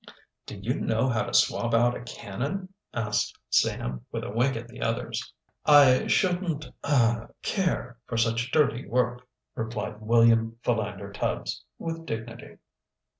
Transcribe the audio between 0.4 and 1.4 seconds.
"Do you know how to